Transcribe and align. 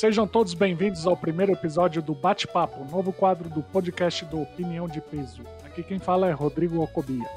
Sejam 0.00 0.26
todos 0.26 0.54
bem-vindos 0.54 1.06
ao 1.06 1.14
primeiro 1.14 1.52
episódio 1.52 2.00
do 2.00 2.14
Bate-Papo, 2.14 2.90
novo 2.90 3.12
quadro 3.12 3.50
do 3.50 3.62
podcast 3.62 4.24
do 4.24 4.40
Opinião 4.40 4.88
de 4.88 4.98
Peso. 4.98 5.44
Aqui 5.62 5.82
quem 5.82 5.98
fala 5.98 6.26
é 6.26 6.32
Rodrigo 6.32 6.82
Ocobia. 6.82 7.28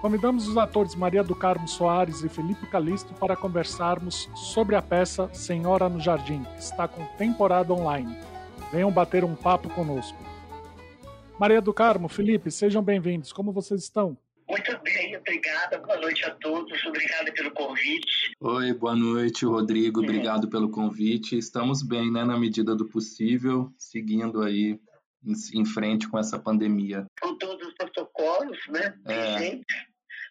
Convidamos 0.00 0.48
os 0.48 0.56
atores 0.56 0.96
Maria 0.96 1.22
do 1.22 1.36
Carmo 1.36 1.68
Soares 1.68 2.24
e 2.24 2.28
Felipe 2.28 2.66
Calisto 2.66 3.14
para 3.14 3.36
conversarmos 3.36 4.28
sobre 4.34 4.74
a 4.74 4.82
peça 4.82 5.32
Senhora 5.32 5.88
no 5.88 6.00
Jardim, 6.00 6.42
que 6.42 6.62
está 6.62 6.88
com 6.88 7.06
temporada 7.16 7.72
online. 7.72 8.18
Venham 8.72 8.90
bater 8.90 9.22
um 9.22 9.36
papo 9.36 9.70
conosco. 9.70 10.18
Maria 11.38 11.60
do 11.60 11.72
Carmo, 11.72 12.08
Felipe, 12.08 12.50
sejam 12.50 12.82
bem-vindos. 12.82 13.32
Como 13.32 13.52
vocês 13.52 13.80
estão? 13.80 14.18
Muito 14.48 14.76
bem, 14.82 15.16
obrigada. 15.16 15.78
Boa 15.78 15.98
noite 15.98 16.24
a 16.26 16.30
todos. 16.32 16.84
Obrigada 16.84 17.32
pelo 17.32 17.52
convite. 17.52 18.21
Oi, 18.44 18.72
boa 18.72 18.96
noite, 18.96 19.46
Rodrigo. 19.46 20.00
É. 20.00 20.02
Obrigado 20.02 20.50
pelo 20.50 20.68
convite. 20.68 21.38
Estamos 21.38 21.80
bem, 21.80 22.10
né, 22.10 22.24
na 22.24 22.36
medida 22.36 22.74
do 22.74 22.88
possível, 22.88 23.72
seguindo 23.78 24.42
aí 24.42 24.80
em, 25.24 25.60
em 25.60 25.64
frente 25.64 26.08
com 26.08 26.18
essa 26.18 26.40
pandemia. 26.40 27.06
Com 27.20 27.38
todos 27.38 27.68
os 27.68 27.74
protocolos, 27.74 28.58
né? 28.68 28.98
É. 29.06 29.60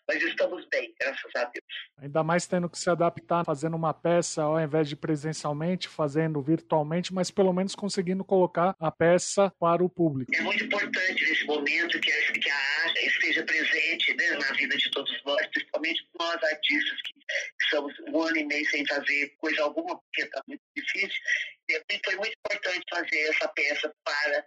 Mas 0.06 0.22
estamos 0.24 0.68
bem, 0.70 0.94
graças 1.00 1.32
a 1.38 1.46
Deus. 1.46 1.64
Ainda 2.00 2.22
mais 2.22 2.46
tendo 2.46 2.70
que 2.70 2.78
se 2.78 2.90
adaptar, 2.90 3.46
fazendo 3.46 3.78
uma 3.78 3.94
peça 3.94 4.44
ao 4.44 4.60
invés 4.60 4.90
de 4.90 4.98
presencialmente, 4.98 5.88
fazendo 5.88 6.42
virtualmente, 6.42 7.14
mas 7.14 7.32
pelo 7.32 7.54
menos 7.54 7.76
conseguindo 7.76 8.26
colocar 8.26 8.76
a 8.78 8.92
peça 8.92 9.54
para 9.58 9.82
o 9.82 9.90
público. 9.90 10.36
É 10.36 10.42
muito 10.42 10.66
importante 10.66 11.24
nesse 11.24 11.46
momento 11.46 11.98
que 12.02 12.12
a, 12.12 12.32
que 12.34 12.50
a 12.50 12.84
arte 12.84 13.06
esteja 13.08 13.44
presente 13.46 14.14
né, 14.18 14.32
na 14.32 14.54
vida 14.58 14.76
de 14.76 14.92
todos 14.92 15.14
nós, 15.26 15.48
principalmente 15.48 16.06
nós 16.20 16.44
artistas 16.44 17.02
que 17.04 17.12
estamos 17.72 17.94
um 18.10 18.22
ano 18.22 18.38
e 18.38 18.46
meio 18.46 18.70
sem 18.70 18.86
fazer 18.86 19.34
coisa 19.40 19.64
alguma, 19.64 19.98
porque 19.98 20.24
está 20.24 20.42
muito 20.48 20.62
difícil. 20.76 21.20
E 21.70 22.02
foi 22.04 22.16
muito 22.18 22.34
importante 22.46 22.84
fazer 22.90 23.20
essa 23.30 23.48
peça 23.50 23.94
para 24.04 24.46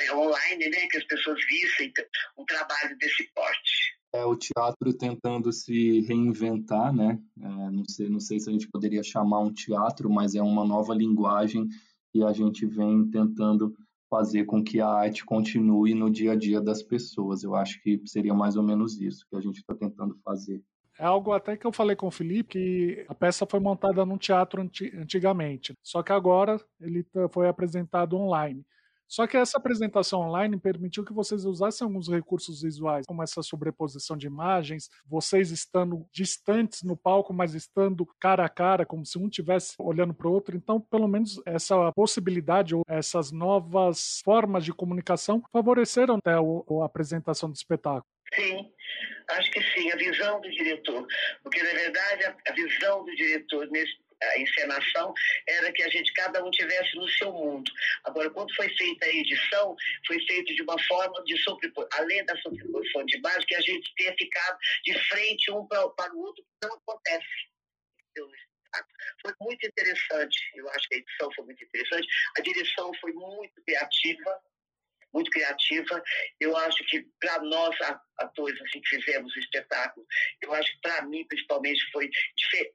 é, 0.00 0.12
online, 0.14 0.68
né, 0.68 0.86
que 0.90 0.98
as 0.98 1.04
pessoas 1.04 1.38
vissem 1.46 1.92
um 2.36 2.44
trabalho 2.44 2.96
desse 2.98 3.30
porte 3.34 4.00
é 4.12 4.24
o 4.24 4.34
teatro 4.34 4.92
tentando 4.92 5.52
se 5.52 6.00
reinventar, 6.00 6.92
né? 6.92 7.16
É, 7.40 7.70
não 7.70 7.84
sei, 7.88 8.08
não 8.08 8.18
sei 8.18 8.40
se 8.40 8.48
a 8.48 8.52
gente 8.52 8.68
poderia 8.68 9.02
chamar 9.04 9.38
um 9.38 9.52
teatro, 9.52 10.10
mas 10.10 10.34
é 10.34 10.42
uma 10.42 10.64
nova 10.64 10.92
linguagem 10.92 11.68
e 12.12 12.24
a 12.24 12.32
gente 12.32 12.66
vem 12.66 13.08
tentando 13.08 13.72
fazer 14.10 14.44
com 14.44 14.64
que 14.64 14.80
a 14.80 14.88
arte 14.88 15.24
continue 15.24 15.94
no 15.94 16.10
dia 16.10 16.32
a 16.32 16.36
dia 16.36 16.60
das 16.60 16.82
pessoas. 16.82 17.44
Eu 17.44 17.54
acho 17.54 17.80
que 17.82 18.02
seria 18.04 18.34
mais 18.34 18.56
ou 18.56 18.64
menos 18.64 19.00
isso 19.00 19.24
que 19.30 19.36
a 19.36 19.40
gente 19.40 19.58
está 19.58 19.76
tentando 19.76 20.18
fazer. 20.24 20.60
É 21.00 21.04
algo 21.06 21.32
até 21.32 21.56
que 21.56 21.66
eu 21.66 21.72
falei 21.72 21.96
com 21.96 22.08
o 22.08 22.10
Felipe, 22.10 22.50
que 22.50 23.06
a 23.08 23.14
peça 23.14 23.46
foi 23.46 23.58
montada 23.58 24.04
num 24.04 24.18
teatro 24.18 24.60
antigamente, 24.60 25.74
só 25.82 26.02
que 26.02 26.12
agora 26.12 26.60
ele 26.78 27.06
foi 27.32 27.48
apresentado 27.48 28.18
online. 28.18 28.66
Só 29.10 29.26
que 29.26 29.36
essa 29.36 29.58
apresentação 29.58 30.20
online 30.20 30.56
permitiu 30.56 31.04
que 31.04 31.12
vocês 31.12 31.44
usassem 31.44 31.84
alguns 31.84 32.08
recursos 32.08 32.62
visuais, 32.62 33.04
como 33.06 33.24
essa 33.24 33.42
sobreposição 33.42 34.16
de 34.16 34.28
imagens, 34.28 34.88
vocês 35.04 35.50
estando 35.50 36.06
distantes 36.12 36.84
no 36.84 36.96
palco, 36.96 37.34
mas 37.34 37.52
estando 37.52 38.06
cara 38.20 38.44
a 38.44 38.48
cara, 38.48 38.86
como 38.86 39.04
se 39.04 39.18
um 39.18 39.26
estivesse 39.26 39.74
olhando 39.80 40.14
para 40.14 40.28
o 40.28 40.32
outro. 40.32 40.56
Então, 40.56 40.80
pelo 40.80 41.08
menos 41.08 41.42
essa 41.44 41.92
possibilidade 41.92 42.72
ou 42.72 42.82
essas 42.88 43.32
novas 43.32 44.20
formas 44.24 44.64
de 44.64 44.72
comunicação 44.72 45.42
favoreceram 45.52 46.16
até 46.16 46.34
a 46.34 46.84
apresentação 46.84 47.50
do 47.50 47.56
espetáculo. 47.56 48.06
Sim, 48.32 48.72
acho 49.30 49.50
que 49.50 49.60
sim, 49.74 49.90
a 49.90 49.96
visão 49.96 50.40
do 50.40 50.48
diretor. 50.52 51.04
Porque, 51.42 51.60
na 51.60 51.72
verdade, 51.72 52.26
a 52.46 52.52
visão 52.52 53.04
do 53.04 53.12
diretor 53.16 53.66
nesse 53.72 53.98
a 54.22 54.38
encenação 54.38 55.12
era 55.46 55.72
que 55.72 55.82
a 55.82 55.88
gente, 55.88 56.12
cada 56.12 56.44
um 56.44 56.50
tivesse 56.50 56.94
no 56.96 57.08
seu 57.08 57.32
mundo. 57.32 57.70
Agora, 58.04 58.30
quando 58.30 58.54
foi 58.54 58.68
feita 58.76 59.06
a 59.06 59.08
edição, 59.08 59.76
foi 60.06 60.18
feito 60.26 60.54
de 60.54 60.62
uma 60.62 60.78
forma 60.84 61.22
de 61.24 61.36
sobrepor, 61.38 61.88
além 61.92 62.24
da 62.24 62.36
sobreposição 62.38 63.04
de 63.06 63.16
imagem, 63.16 63.46
que 63.46 63.54
a 63.54 63.60
gente 63.60 63.94
tenha 63.96 64.14
ficado 64.16 64.58
de 64.84 64.98
frente 65.08 65.50
um 65.50 65.66
para, 65.66 65.88
para 65.90 66.14
o 66.14 66.20
outro, 66.20 66.44
não 66.62 66.74
acontece. 66.74 67.50
Foi 69.22 69.34
muito 69.40 69.66
interessante, 69.66 70.38
eu 70.54 70.68
acho 70.70 70.88
que 70.88 70.94
a 70.94 70.98
edição 70.98 71.32
foi 71.34 71.44
muito 71.44 71.64
interessante, 71.64 72.06
a 72.38 72.40
direção 72.40 72.92
foi 73.00 73.12
muito 73.12 73.62
criativa, 73.64 74.40
muito 75.12 75.30
criativa. 75.30 76.02
Eu 76.38 76.56
acho 76.56 76.84
que 76.86 77.06
para 77.20 77.42
nós, 77.42 77.76
atores 78.18 78.60
assim, 78.62 78.80
que 78.80 78.96
fizemos 78.96 79.34
o 79.34 79.38
espetáculo, 79.38 80.06
eu 80.42 80.52
acho 80.54 80.72
que 80.72 80.80
para 80.80 81.02
mim, 81.06 81.26
principalmente, 81.26 81.80
foi 81.92 82.10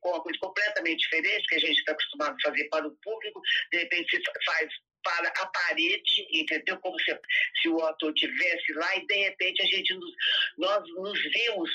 uma 0.04 0.22
coisa 0.22 0.40
completamente 0.40 1.00
diferente, 1.00 1.48
que 1.48 1.56
a 1.56 1.60
gente 1.60 1.78
está 1.80 1.92
acostumado 1.92 2.36
a 2.36 2.50
fazer 2.50 2.68
para 2.70 2.88
o 2.88 2.96
público, 2.98 3.42
de 3.72 3.80
repente 3.80 4.18
se 4.18 4.24
faz 4.46 4.70
para 5.06 5.30
a 5.30 5.46
parede, 5.46 6.28
entendeu? 6.32 6.80
Como 6.80 7.00
se, 7.00 7.18
se 7.62 7.70
o 7.70 7.80
ator 7.86 8.12
tivesse 8.16 8.74
lá 8.74 8.96
e 8.98 9.06
de 9.06 9.14
repente 9.14 9.62
a 9.62 9.66
gente 9.66 9.94
nos, 9.94 10.12
nós 10.58 10.84
nos 10.96 11.22
vimos 11.22 11.70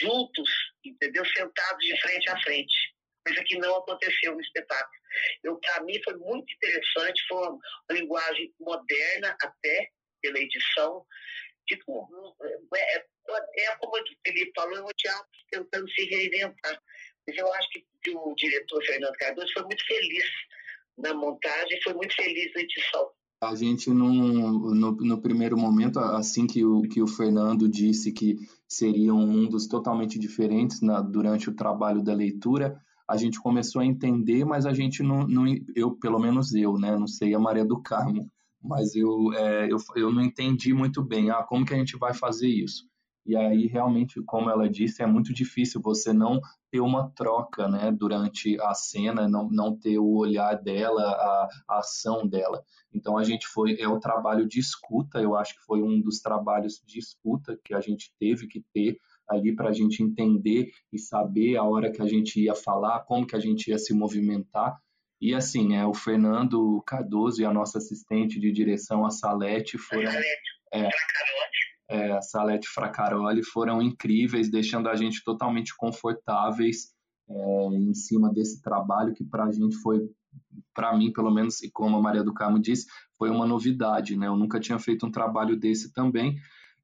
juntos, 0.00 0.48
entendeu? 0.84 1.24
Sentados 1.26 1.84
de 1.84 2.00
frente 2.00 2.30
a 2.30 2.40
frente, 2.40 2.94
coisa 3.26 3.42
que 3.44 3.58
não 3.58 3.76
aconteceu 3.76 4.34
no 4.34 4.40
espetáculo. 4.40 4.98
Para 5.60 5.82
mim 5.82 6.00
foi 6.04 6.16
muito 6.18 6.52
interessante, 6.52 7.26
foi 7.28 7.48
uma 7.48 7.60
linguagem 7.90 8.54
moderna 8.60 9.36
até, 9.42 9.90
pela 10.20 10.38
edição. 10.38 11.04
Tipo, 11.66 12.08
é, 12.74 12.96
é, 12.96 13.04
é 13.64 13.76
como 13.76 13.96
o 13.96 14.04
Felipe 14.26 14.52
falou, 14.56 14.78
é 14.78 14.82
um 14.82 14.88
teatro 14.96 15.28
tentando 15.50 15.90
se 15.90 16.04
reinventar. 16.04 16.80
Mas 17.26 17.36
eu 17.36 17.52
acho 17.54 17.68
que, 17.70 17.86
que 18.02 18.10
o 18.10 18.34
diretor 18.34 18.82
Fernando 18.84 19.16
Cardoso 19.16 19.52
foi 19.52 19.62
muito 19.64 19.86
feliz 19.86 20.24
na 20.96 21.14
montagem, 21.14 21.82
foi 21.82 21.94
muito 21.94 22.14
feliz 22.14 22.52
na 22.54 22.62
edição. 22.62 23.10
A 23.40 23.54
gente, 23.54 23.90
no, 23.90 24.74
no, 24.74 24.96
no, 24.96 25.22
primeiro 25.22 25.56
momento, 25.56 26.00
assim 26.00 26.44
que 26.44 26.64
o, 26.64 26.82
que 26.82 27.00
o 27.00 27.06
Fernando 27.06 27.68
disse 27.68 28.10
que 28.10 28.36
seriam 28.66 29.18
mundos 29.18 29.68
totalmente 29.68 30.18
diferentes 30.18 30.80
na, 30.80 31.00
durante 31.00 31.48
o 31.48 31.54
trabalho 31.54 32.02
da 32.02 32.12
leitura, 32.12 32.76
a 33.08 33.16
gente 33.16 33.40
começou 33.40 33.80
a 33.80 33.86
entender, 33.86 34.44
mas 34.44 34.66
a 34.66 34.72
gente 34.72 35.04
não, 35.04 35.20
não 35.20 35.44
eu, 35.76 35.92
pelo 35.92 36.18
menos 36.18 36.52
eu, 36.52 36.74
né, 36.78 36.96
não 36.96 37.06
sei 37.06 37.32
a 37.32 37.38
Maria 37.38 37.64
do 37.64 37.80
Carmo, 37.80 38.28
mas 38.62 38.94
eu, 38.94 39.32
é, 39.34 39.70
eu, 39.70 39.78
eu 39.96 40.12
não 40.12 40.22
entendi 40.22 40.72
muito 40.72 41.02
bem, 41.02 41.30
ah, 41.30 41.42
como 41.42 41.64
que 41.64 41.74
a 41.74 41.78
gente 41.78 41.96
vai 41.96 42.14
fazer 42.14 42.48
isso? 42.48 42.88
E 43.28 43.36
aí, 43.36 43.66
realmente, 43.66 44.22
como 44.22 44.48
ela 44.48 44.70
disse, 44.70 45.02
é 45.02 45.06
muito 45.06 45.34
difícil 45.34 45.82
você 45.82 46.14
não 46.14 46.40
ter 46.70 46.80
uma 46.80 47.10
troca 47.10 47.68
né, 47.68 47.92
durante 47.92 48.58
a 48.58 48.72
cena, 48.72 49.28
não, 49.28 49.50
não 49.50 49.78
ter 49.78 49.98
o 49.98 50.16
olhar 50.16 50.54
dela, 50.54 51.02
a, 51.02 51.48
a 51.68 51.78
ação 51.80 52.26
dela. 52.26 52.64
Então, 52.90 53.18
a 53.18 53.24
gente 53.24 53.46
foi, 53.46 53.78
é 53.78 53.86
o 53.86 54.00
trabalho 54.00 54.48
de 54.48 54.58
escuta, 54.58 55.20
eu 55.20 55.36
acho 55.36 55.54
que 55.54 55.64
foi 55.66 55.82
um 55.82 56.00
dos 56.00 56.20
trabalhos 56.20 56.82
de 56.86 56.98
escuta 56.98 57.58
que 57.62 57.74
a 57.74 57.80
gente 57.82 58.10
teve 58.18 58.46
que 58.46 58.64
ter 58.72 58.96
ali 59.28 59.54
para 59.54 59.68
a 59.68 59.72
gente 59.74 60.02
entender 60.02 60.70
e 60.90 60.98
saber 60.98 61.58
a 61.58 61.64
hora 61.64 61.92
que 61.92 62.00
a 62.00 62.06
gente 62.06 62.42
ia 62.42 62.54
falar, 62.54 63.00
como 63.00 63.26
que 63.26 63.36
a 63.36 63.40
gente 63.40 63.68
ia 63.68 63.78
se 63.78 63.92
movimentar. 63.92 64.80
E 65.20 65.34
assim, 65.34 65.74
é, 65.74 65.84
o 65.84 65.92
Fernando 65.92 66.82
Cardoso 66.86 67.42
e 67.42 67.44
a 67.44 67.52
nossa 67.52 67.78
assistente 67.78 68.38
de 68.38 68.52
direção, 68.52 69.04
a 69.04 69.10
Salete, 69.10 69.76
foram. 69.76 70.10
É, 70.72 70.88
é, 71.90 72.12
a 72.12 72.20
Salete 72.20 72.68
Fracaroli 72.68 73.42
foram 73.42 73.80
incríveis, 73.80 74.50
deixando 74.50 74.88
a 74.88 74.94
gente 74.94 75.24
totalmente 75.24 75.74
confortáveis 75.76 76.92
é, 77.28 77.66
em 77.74 77.94
cima 77.94 78.32
desse 78.32 78.62
trabalho 78.62 79.14
que 79.14 79.24
para 79.24 79.44
a 79.44 79.52
gente 79.52 79.76
foi, 79.76 80.08
para 80.74 80.96
mim 80.96 81.12
pelo 81.12 81.30
menos, 81.30 81.62
e 81.62 81.70
como 81.70 81.96
a 81.96 82.02
Maria 82.02 82.22
do 82.22 82.34
Carmo 82.34 82.58
disse, 82.58 82.86
foi 83.16 83.30
uma 83.30 83.46
novidade, 83.46 84.16
né? 84.16 84.28
Eu 84.28 84.36
nunca 84.36 84.60
tinha 84.60 84.78
feito 84.78 85.06
um 85.06 85.10
trabalho 85.10 85.56
desse 85.56 85.92
também. 85.92 86.36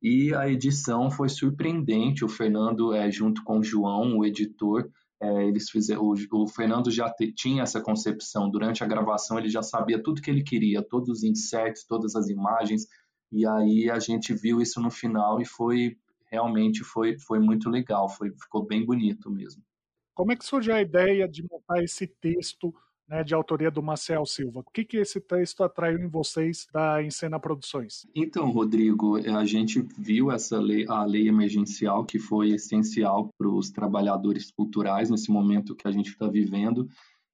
E 0.02 0.34
a 0.34 0.48
edição 0.48 1.10
foi 1.10 1.28
surpreendente. 1.28 2.24
O 2.24 2.28
Fernando, 2.28 2.92
é, 2.92 3.10
junto 3.10 3.42
com 3.44 3.58
o 3.58 3.62
João, 3.62 4.18
o 4.18 4.24
editor, 4.24 4.90
é, 5.20 5.46
eles 5.46 5.70
fizeram, 5.70 6.02
o, 6.02 6.14
o 6.32 6.48
Fernando 6.48 6.90
já 6.90 7.10
te, 7.10 7.32
tinha 7.32 7.62
essa 7.62 7.80
concepção 7.80 8.50
durante 8.50 8.82
a 8.82 8.86
gravação, 8.86 9.38
ele 9.38 9.48
já 9.48 9.62
sabia 9.62 10.02
tudo 10.02 10.20
que 10.20 10.30
ele 10.30 10.42
queria, 10.42 10.82
todos 10.82 11.08
os 11.08 11.22
inserts, 11.22 11.84
todas 11.86 12.14
as 12.14 12.28
imagens, 12.28 12.86
e 13.32 13.46
aí 13.46 13.90
a 13.90 13.98
gente 13.98 14.32
viu 14.34 14.60
isso 14.60 14.80
no 14.80 14.90
final 14.90 15.40
e 15.40 15.44
foi 15.44 15.96
realmente 16.30 16.82
foi, 16.82 17.16
foi 17.18 17.38
muito 17.38 17.70
legal, 17.70 18.08
foi, 18.08 18.32
ficou 18.32 18.66
bem 18.66 18.84
bonito 18.84 19.30
mesmo. 19.30 19.62
Como 20.14 20.32
é 20.32 20.36
que 20.36 20.44
surgiu 20.44 20.74
a 20.74 20.80
ideia 20.80 21.28
de 21.28 21.44
montar 21.48 21.82
esse 21.82 22.06
texto 22.06 22.74
né, 23.08 23.22
de 23.22 23.34
autoria 23.34 23.70
do 23.70 23.82
Marcel 23.82 24.24
Silva. 24.24 24.60
O 24.60 24.70
que, 24.72 24.84
que 24.84 24.96
esse 24.96 25.20
texto 25.20 25.62
atraiu 25.62 25.98
em 25.98 26.08
vocês 26.08 26.66
da 26.72 27.02
Encena 27.02 27.38
Produções? 27.38 28.06
Então, 28.14 28.50
Rodrigo, 28.50 29.16
a 29.16 29.44
gente 29.44 29.84
viu 29.98 30.30
essa 30.30 30.58
lei, 30.58 30.86
a 30.88 31.04
lei 31.04 31.28
emergencial 31.28 32.04
que 32.04 32.18
foi 32.18 32.50
essencial 32.50 33.28
para 33.38 33.48
os 33.48 33.70
trabalhadores 33.70 34.50
culturais 34.50 35.10
nesse 35.10 35.30
momento 35.30 35.74
que 35.74 35.86
a 35.86 35.92
gente 35.92 36.10
está 36.10 36.28
vivendo. 36.28 36.88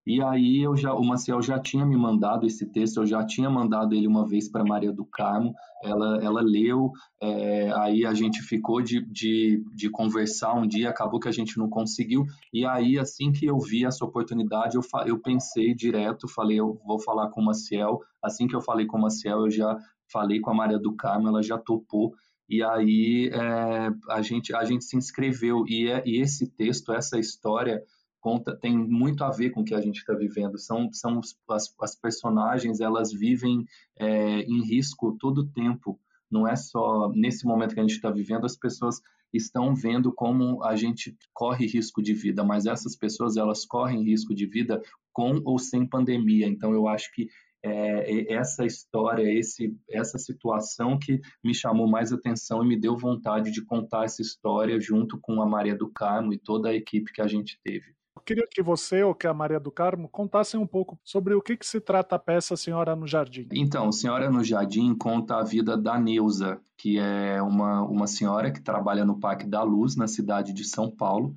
E 0.06 0.22
aí 0.22 0.62
eu 0.62 0.74
já, 0.76 0.94
o 0.94 1.04
Maciel 1.04 1.42
já 1.42 1.58
tinha 1.58 1.84
me 1.84 1.96
mandado 1.96 2.46
esse 2.46 2.66
texto, 2.66 2.98
eu 2.98 3.06
já 3.06 3.24
tinha 3.24 3.50
mandado 3.50 3.94
ele 3.94 4.06
uma 4.06 4.26
vez 4.26 4.48
para 4.48 4.64
Maria 4.64 4.92
do 4.92 5.04
Carmo, 5.04 5.54
ela, 5.82 6.18
ela 6.22 6.40
leu, 6.40 6.90
é, 7.22 7.70
aí 7.72 8.06
a 8.06 8.14
gente 8.14 8.40
ficou 8.42 8.80
de, 8.80 9.00
de, 9.02 9.62
de 9.74 9.90
conversar 9.90 10.54
um 10.54 10.66
dia, 10.66 10.88
acabou 10.88 11.20
que 11.20 11.28
a 11.28 11.32
gente 11.32 11.58
não 11.58 11.68
conseguiu, 11.68 12.24
e 12.52 12.64
aí 12.64 12.98
assim 12.98 13.30
que 13.30 13.44
eu 13.44 13.58
vi 13.58 13.84
essa 13.84 14.04
oportunidade, 14.04 14.76
eu, 14.76 14.82
eu 15.06 15.18
pensei 15.18 15.74
direto, 15.74 16.28
falei, 16.28 16.58
eu 16.58 16.80
vou 16.86 16.98
falar 16.98 17.28
com 17.28 17.42
o 17.42 17.44
Maciel, 17.44 18.00
assim 18.22 18.46
que 18.46 18.56
eu 18.56 18.62
falei 18.62 18.86
com 18.86 18.96
o 18.96 19.02
Maciel, 19.02 19.40
eu 19.40 19.50
já 19.50 19.78
falei 20.10 20.40
com 20.40 20.50
a 20.50 20.54
Maria 20.54 20.78
do 20.78 20.96
Carmo, 20.96 21.28
ela 21.28 21.42
já 21.42 21.58
topou, 21.58 22.14
e 22.48 22.62
aí 22.62 23.30
é, 23.32 23.90
a, 24.08 24.22
gente, 24.22 24.54
a 24.54 24.64
gente 24.64 24.84
se 24.84 24.96
inscreveu, 24.96 25.64
e, 25.68 25.88
é, 25.88 26.02
e 26.06 26.20
esse 26.20 26.48
texto, 26.48 26.92
essa 26.92 27.18
história 27.18 27.82
conta 28.20 28.56
tem 28.56 28.76
muito 28.76 29.24
a 29.24 29.30
ver 29.30 29.50
com 29.50 29.62
o 29.62 29.64
que 29.64 29.74
a 29.74 29.80
gente 29.80 29.98
está 29.98 30.14
vivendo. 30.14 30.58
São, 30.58 30.92
são 30.92 31.20
as, 31.48 31.74
as 31.80 31.94
personagens, 31.94 32.80
elas 32.80 33.12
vivem 33.12 33.64
é, 33.98 34.42
em 34.42 34.62
risco 34.62 35.16
todo 35.18 35.38
o 35.38 35.48
tempo. 35.48 35.98
Não 36.30 36.46
é 36.46 36.54
só 36.54 37.10
nesse 37.14 37.44
momento 37.46 37.74
que 37.74 37.80
a 37.80 37.82
gente 37.82 37.96
está 37.96 38.10
vivendo, 38.10 38.46
as 38.46 38.56
pessoas 38.56 39.00
estão 39.32 39.74
vendo 39.74 40.12
como 40.12 40.62
a 40.64 40.76
gente 40.76 41.16
corre 41.32 41.66
risco 41.66 42.02
de 42.02 42.14
vida, 42.14 42.44
mas 42.44 42.66
essas 42.66 42.96
pessoas 42.96 43.36
elas 43.36 43.64
correm 43.64 44.02
risco 44.04 44.34
de 44.34 44.46
vida 44.46 44.82
com 45.12 45.40
ou 45.44 45.58
sem 45.58 45.86
pandemia. 45.86 46.46
Então 46.46 46.72
eu 46.72 46.86
acho 46.88 47.12
que 47.12 47.28
é, 47.62 48.32
essa 48.32 48.64
história, 48.64 49.30
esse, 49.32 49.76
essa 49.88 50.18
situação 50.18 50.98
que 50.98 51.20
me 51.44 51.54
chamou 51.54 51.86
mais 51.86 52.12
atenção 52.12 52.64
e 52.64 52.68
me 52.68 52.78
deu 52.78 52.96
vontade 52.96 53.50
de 53.50 53.64
contar 53.64 54.04
essa 54.04 54.22
história 54.22 54.80
junto 54.80 55.18
com 55.20 55.42
a 55.42 55.46
Maria 55.46 55.76
do 55.76 55.90
Carmo 55.90 56.32
e 56.32 56.38
toda 56.38 56.70
a 56.70 56.74
equipe 56.74 57.12
que 57.12 57.20
a 57.20 57.26
gente 57.26 57.60
teve. 57.62 57.94
Eu 58.16 58.22
queria 58.22 58.46
que 58.50 58.62
você 58.62 59.02
ou 59.02 59.14
que 59.14 59.26
a 59.26 59.34
Maria 59.34 59.60
do 59.60 59.70
Carmo 59.70 60.08
contassem 60.08 60.58
um 60.58 60.66
pouco 60.66 60.98
sobre 61.04 61.34
o 61.34 61.40
que, 61.40 61.56
que 61.56 61.66
se 61.66 61.80
trata 61.80 62.16
a 62.16 62.18
peça 62.18 62.56
Senhora 62.56 62.94
no 62.96 63.06
Jardim. 63.06 63.48
Então, 63.52 63.90
Senhora 63.92 64.30
no 64.30 64.42
Jardim 64.42 64.94
conta 64.94 65.36
a 65.36 65.44
vida 65.44 65.76
da 65.76 65.98
Neuza, 65.98 66.60
que 66.76 66.98
é 66.98 67.40
uma, 67.42 67.82
uma 67.82 68.06
senhora 68.06 68.50
que 68.50 68.60
trabalha 68.60 69.04
no 69.04 69.18
Parque 69.18 69.46
da 69.46 69.62
Luz, 69.62 69.96
na 69.96 70.06
cidade 70.06 70.52
de 70.52 70.64
São 70.64 70.90
Paulo. 70.90 71.34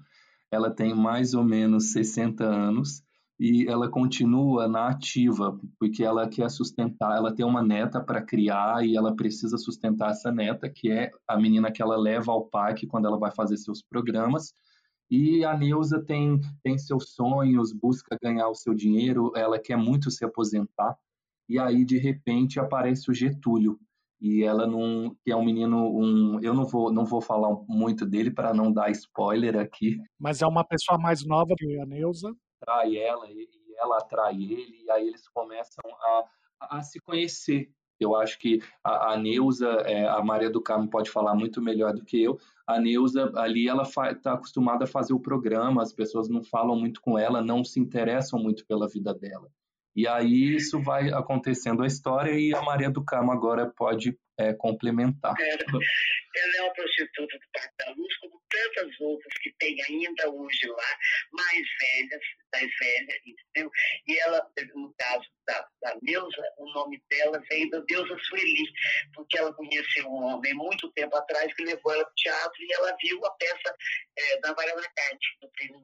Ela 0.52 0.70
tem 0.70 0.94
mais 0.94 1.34
ou 1.34 1.44
menos 1.44 1.92
60 1.92 2.44
anos 2.44 3.04
e 3.40 3.68
ela 3.68 3.90
continua 3.90 4.68
na 4.68 4.88
ativa, 4.88 5.60
porque 5.80 6.04
ela 6.04 6.28
quer 6.30 6.50
sustentar, 6.50 7.18
ela 7.18 7.34
tem 7.34 7.46
uma 7.46 7.64
neta 7.64 8.00
para 8.00 8.22
criar 8.22 8.86
e 8.86 8.96
ela 8.96 9.16
precisa 9.16 9.58
sustentar 9.58 10.12
essa 10.12 10.32
neta, 10.32 10.70
que 10.70 10.92
é 10.92 11.10
a 11.28 11.38
menina 11.38 11.72
que 11.72 11.82
ela 11.82 11.98
leva 11.98 12.32
ao 12.32 12.46
parque 12.46 12.88
quando 12.88 13.08
ela 13.08 13.18
vai 13.18 13.32
fazer 13.32 13.58
seus 13.58 13.82
programas. 13.82 14.54
E 15.16 15.46
a 15.46 15.56
Neuza 15.56 16.04
tem, 16.04 16.42
tem 16.64 16.76
seus 16.76 17.14
sonhos, 17.14 17.72
busca 17.72 18.18
ganhar 18.20 18.50
o 18.50 18.56
seu 18.56 18.74
dinheiro, 18.74 19.32
ela 19.36 19.60
quer 19.60 19.78
muito 19.78 20.10
se 20.10 20.26
aposentar. 20.26 20.98
E 21.48 21.60
aí, 21.60 21.86
de 21.86 22.00
repente, 22.00 22.60
aparece 22.60 23.12
o 23.12 23.14
Getúlio. 23.14 23.80
E 24.20 24.44
ela 24.44 24.66
não. 24.66 25.16
que 25.24 25.32
é 25.32 25.36
um 25.36 25.46
menino. 25.46 25.88
Um, 25.96 26.40
eu 26.42 26.56
não 26.56 26.66
vou, 26.66 26.92
não 26.92 27.06
vou 27.06 27.22
falar 27.22 27.56
muito 27.68 28.08
dele 28.08 28.32
para 28.32 28.56
não 28.56 28.74
dar 28.74 28.90
spoiler 28.90 29.56
aqui. 29.56 30.02
Mas 30.20 30.42
é 30.42 30.48
uma 30.48 30.64
pessoa 30.64 30.98
mais 30.98 31.24
nova 31.24 31.54
que 31.56 31.80
a 31.80 31.86
Neuza. 31.86 32.36
Atrai 32.60 32.98
ela 32.98 33.30
e 33.30 33.48
ela 33.78 33.98
atrai 33.98 34.34
ele, 34.34 34.82
e 34.84 34.90
aí 34.90 35.08
eles 35.08 35.28
começam 35.30 35.84
a, 35.92 36.78
a 36.78 36.82
se 36.82 37.00
conhecer. 37.00 37.70
Eu 38.00 38.16
acho 38.16 38.38
que 38.40 38.60
a, 38.84 39.14
a 39.14 39.18
Neuza, 39.18 39.70
é, 39.86 40.08
a 40.08 40.22
Maria 40.22 40.50
do 40.50 40.62
Carmo 40.62 40.90
pode 40.90 41.10
falar 41.10 41.36
muito 41.36 41.62
melhor 41.62 41.94
do 41.94 42.04
que 42.04 42.22
eu. 42.22 42.38
A 42.68 42.80
Neuza, 42.80 43.32
ali, 43.36 43.68
ela 43.68 43.84
está 43.84 44.34
acostumada 44.34 44.86
a 44.86 44.88
fazer 44.88 45.14
o 45.14 45.20
programa, 45.20 45.82
as 45.82 45.94
pessoas 45.94 46.30
não 46.30 46.44
falam 46.44 46.76
muito 46.76 47.02
com 47.02 47.18
ela, 47.18 47.42
não 47.42 47.64
se 47.64 47.80
interessam 47.80 48.40
muito 48.40 48.66
pela 48.66 48.88
vida 48.88 49.14
dela. 49.14 49.50
E 49.96 50.08
aí 50.08 50.56
isso 50.56 50.82
vai 50.82 51.12
acontecendo 51.12 51.84
a 51.84 51.88
história 51.88 52.32
e 52.32 52.54
a 52.54 52.62
Maria 52.62 52.90
do 52.90 53.04
Carmo 53.04 53.32
agora 53.32 53.72
pode 53.76 54.18
é, 54.40 54.54
complementar. 54.54 55.36
É, 55.40 55.54
ela 55.54 56.58
é 56.58 56.62
uma 56.64 56.74
prostituta 56.74 57.38
do 57.38 57.46
Parque 57.54 57.74
da 57.78 57.92
Luz, 57.96 58.18
como 58.18 58.42
tantas 58.54 59.00
outras 59.02 59.34
que 59.42 59.52
tem 59.60 59.76
ainda 59.90 60.30
hoje 60.30 60.68
lá, 60.68 60.98
mais 61.32 61.68
velhas, 61.80 62.22
mais 62.54 62.72
velhas, 62.80 63.20
entendeu? 63.26 63.72
E 64.08 64.20
ela, 64.20 64.48
no 64.76 64.94
caso 64.98 65.26
da, 65.48 65.68
da 65.82 65.98
Neuza, 66.02 66.44
o 66.58 66.72
nome 66.74 67.02
dela 67.10 67.42
vem 67.50 67.70
da 67.70 67.80
deusa 67.80 68.18
Sueli, 68.20 68.66
porque 69.14 69.38
ela 69.38 69.54
conheceu 69.54 70.08
um 70.08 70.24
homem 70.24 70.54
muito 70.54 70.92
tempo 70.92 71.16
atrás 71.16 71.54
que 71.54 71.66
levou 71.66 71.94
ela 71.94 72.04
para 72.06 72.12
o 72.12 72.16
teatro 72.16 72.64
e 72.64 72.74
ela 72.74 72.96
viu 73.02 73.26
a 73.26 73.32
peça 73.32 73.76
é, 74.18 74.40
da 74.40 74.54
Mariana 74.54 74.84
Carte, 74.96 75.38
do 75.42 75.50
Primo. 75.50 75.84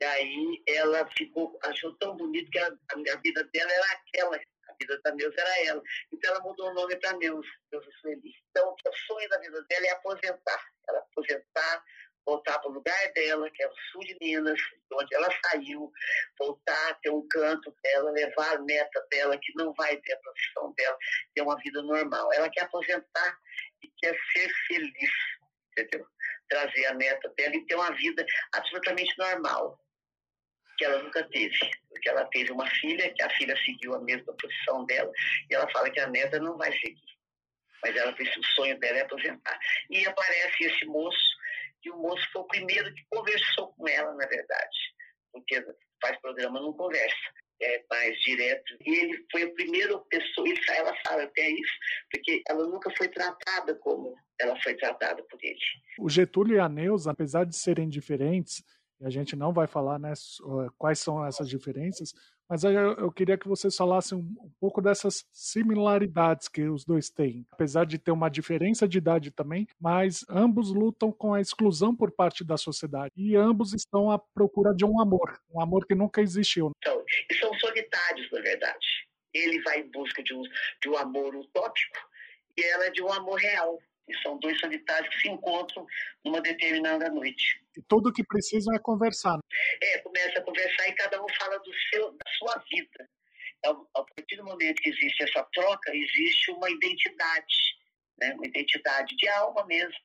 E 0.00 0.04
aí 0.04 0.62
ela 0.68 1.08
ficou, 1.16 1.58
achou 1.64 1.94
tão 1.96 2.16
bonito 2.16 2.50
que 2.50 2.58
a, 2.58 2.66
a 2.66 3.16
vida 3.16 3.44
dela 3.52 3.72
era 3.72 3.92
aquela 3.92 4.40
vida 4.80 5.00
da 5.04 5.14
Neuza 5.14 5.40
era 5.40 5.66
ela. 5.66 5.82
Então 6.12 6.30
ela 6.30 6.42
mudou 6.42 6.70
o 6.70 6.74
nome 6.74 6.96
para 6.96 7.16
Neuza, 7.16 7.48
Neuza 7.72 7.90
Sueli. 8.00 8.32
Então 8.50 8.72
o 8.72 8.96
sonho 9.06 9.28
da 9.28 9.38
vida 9.38 9.62
dela 9.68 9.86
é 9.86 9.90
aposentar. 9.90 10.64
Ela 10.88 10.98
aposentar, 10.98 11.84
voltar 12.26 12.58
para 12.58 12.70
o 12.70 12.74
lugar 12.74 13.12
dela, 13.14 13.50
que 13.50 13.62
é 13.62 13.68
o 13.68 13.74
sul 13.90 14.02
de 14.02 14.16
Minas, 14.20 14.58
de 14.58 14.94
onde 14.94 15.14
ela 15.14 15.28
saiu, 15.44 15.90
voltar, 16.38 16.98
ter 17.00 17.10
um 17.10 17.26
canto 17.28 17.74
dela, 17.82 18.10
levar 18.10 18.56
a 18.56 18.58
neta 18.60 19.06
dela, 19.10 19.38
que 19.38 19.52
não 19.56 19.72
vai 19.74 19.96
ter 19.96 20.12
a 20.12 20.18
profissão 20.18 20.72
dela, 20.76 20.98
ter 21.34 21.42
uma 21.42 21.56
vida 21.56 21.82
normal. 21.82 22.32
Ela 22.32 22.50
quer 22.50 22.62
aposentar 22.62 23.38
e 23.82 23.88
quer 23.98 24.16
ser 24.32 24.50
feliz, 24.66 25.10
entendeu? 25.72 26.06
Trazer 26.48 26.86
a 26.86 26.94
neta 26.94 27.28
dela 27.36 27.56
e 27.56 27.66
ter 27.66 27.74
uma 27.74 27.92
vida 27.92 28.24
absolutamente 28.52 29.16
normal 29.18 29.78
que 30.80 30.84
ela 30.86 31.02
nunca 31.02 31.22
teve, 31.24 31.58
porque 31.90 32.08
ela 32.08 32.24
teve 32.26 32.50
uma 32.52 32.66
filha, 32.66 33.12
que 33.12 33.22
a 33.22 33.28
filha 33.36 33.54
seguiu 33.66 33.94
a 33.94 34.00
mesma 34.00 34.32
profissão 34.32 34.86
dela, 34.86 35.12
e 35.50 35.54
ela 35.54 35.70
fala 35.70 35.90
que 35.90 36.00
a 36.00 36.06
neta 36.06 36.38
não 36.38 36.56
vai 36.56 36.72
seguir. 36.72 37.18
Mas 37.82 37.94
ela 37.94 38.12
o 38.12 38.44
sonho 38.54 38.78
dela 38.78 38.98
é 38.98 39.02
aposentar. 39.02 39.58
E 39.90 40.06
aparece 40.06 40.64
esse 40.64 40.86
moço, 40.86 41.30
e 41.84 41.90
o 41.90 41.96
moço 41.96 42.26
foi 42.32 42.42
o 42.42 42.46
primeiro 42.46 42.92
que 42.94 43.04
conversou 43.10 43.72
com 43.74 43.88
ela, 43.88 44.12
na 44.14 44.26
verdade, 44.26 44.78
porque 45.32 45.64
faz 46.00 46.18
programa, 46.20 46.60
não 46.60 46.72
conversa. 46.72 47.16
É 47.62 47.84
mais 47.90 48.18
direto. 48.20 48.74
E 48.86 48.90
ele 49.00 49.26
foi 49.30 49.42
a 49.42 49.52
primeira 49.52 49.98
pessoa, 49.98 50.48
ele, 50.48 50.58
ela 50.70 50.96
fala 51.06 51.24
até 51.24 51.50
isso, 51.50 51.72
porque 52.10 52.42
ela 52.48 52.66
nunca 52.66 52.90
foi 52.96 53.06
tratada 53.08 53.74
como 53.74 54.16
ela 54.40 54.58
foi 54.62 54.74
tratada 54.76 55.22
por 55.24 55.38
ele. 55.42 55.58
O 55.98 56.08
Getúlio 56.08 56.56
e 56.56 56.58
a 56.58 56.70
Neuza, 56.70 57.10
apesar 57.10 57.44
de 57.44 57.54
serem 57.54 57.86
diferentes, 57.86 58.64
e 58.98 59.06
a 59.06 59.10
gente 59.10 59.36
não 59.36 59.52
vai 59.52 59.66
falar 59.66 59.98
né, 59.98 60.12
quais 60.78 61.00
são 61.00 61.24
essas 61.26 61.50
diferenças, 61.50 62.14
mas 62.50 62.64
eu 62.64 63.12
queria 63.12 63.38
que 63.38 63.46
vocês 63.46 63.76
falassem 63.76 64.18
um 64.18 64.50
pouco 64.58 64.82
dessas 64.82 65.24
similaridades 65.32 66.48
que 66.48 66.68
os 66.68 66.84
dois 66.84 67.08
têm, 67.08 67.46
apesar 67.52 67.86
de 67.86 67.96
ter 67.96 68.10
uma 68.10 68.28
diferença 68.28 68.88
de 68.88 68.98
idade 68.98 69.30
também, 69.30 69.68
mas 69.80 70.26
ambos 70.28 70.70
lutam 70.72 71.12
com 71.12 71.32
a 71.32 71.40
exclusão 71.40 71.94
por 71.94 72.10
parte 72.10 72.42
da 72.42 72.56
sociedade 72.56 73.12
e 73.16 73.36
ambos 73.36 73.72
estão 73.72 74.10
à 74.10 74.18
procura 74.18 74.74
de 74.74 74.84
um 74.84 75.00
amor, 75.00 75.40
um 75.54 75.60
amor 75.60 75.86
que 75.86 75.94
nunca 75.94 76.20
existiu. 76.20 76.72
Então, 76.78 77.04
e 77.30 77.34
são 77.36 77.54
solitários, 77.54 78.28
na 78.32 78.40
verdade. 78.40 78.86
Ele 79.32 79.62
vai 79.62 79.78
em 79.78 79.90
busca 79.92 80.20
de 80.20 80.34
um, 80.34 80.42
de 80.82 80.88
um 80.88 80.96
amor 80.96 81.36
utópico 81.36 81.98
e 82.56 82.64
ela 82.64 82.86
é 82.86 82.90
de 82.90 83.00
um 83.00 83.12
amor 83.12 83.38
real. 83.38 83.78
E 84.08 84.22
são 84.22 84.36
dois 84.40 84.58
solitários 84.58 85.14
que 85.14 85.22
se 85.22 85.28
encontram 85.28 85.86
numa 86.24 86.40
determinada 86.40 87.08
noite. 87.10 87.60
E 87.76 87.82
tudo 87.82 88.12
que 88.12 88.24
precisam 88.24 88.74
é 88.74 88.78
conversar. 88.78 89.38
É, 89.80 89.98
começa 89.98 90.40
a 90.40 90.42
conversar 90.42 90.88
e 90.88 90.92
cada 90.94 91.22
um 91.22 91.26
fala 91.38 91.58
do 91.58 91.70
seu, 91.90 92.10
da 92.10 92.29
sua 92.40 92.56
vida. 92.72 93.08
Então, 93.58 93.86
a 93.94 94.02
partir 94.02 94.36
do 94.36 94.44
momento 94.44 94.80
que 94.80 94.88
existe 94.88 95.22
essa 95.22 95.46
troca, 95.52 95.94
existe 95.94 96.50
uma 96.50 96.70
identidade, 96.70 97.76
né? 98.18 98.34
uma 98.34 98.46
identidade 98.46 99.14
de 99.16 99.28
alma 99.28 99.66
mesmo. 99.66 100.00